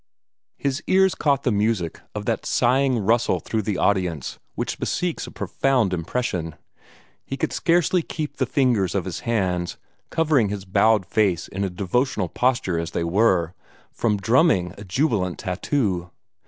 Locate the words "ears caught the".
0.87-1.51